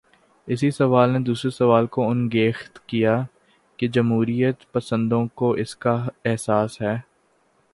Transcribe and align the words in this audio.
اسی 0.47 0.69
سوال 0.71 1.09
نے 1.09 1.17
ایک 1.17 1.25
دوسرے 1.27 1.49
سوال 1.51 1.87
کو 1.87 2.09
انگیخت 2.09 2.79
کیا: 2.87 3.13
کیا 3.79 3.89
جمہوریت 3.93 4.71
پسندوں 4.71 5.25
کو 5.35 5.51
اس 5.53 5.75
کا 5.75 5.93
احساس 6.25 6.81
ہے؟ 6.81 6.95